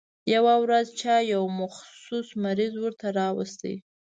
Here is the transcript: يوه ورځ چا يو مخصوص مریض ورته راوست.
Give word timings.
يوه 0.33 0.55
ورځ 0.63 0.87
چا 1.01 1.15
يو 1.33 1.41
مخصوص 1.59 2.27
مریض 2.43 2.73
ورته 2.83 3.07
راوست. 3.17 3.61